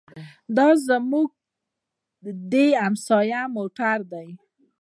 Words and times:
دا 0.57 0.67
زموږ 0.87 1.29
د 2.51 2.53
همسایه 2.81 3.41
موټر 3.55 3.97
دی. 4.11 4.27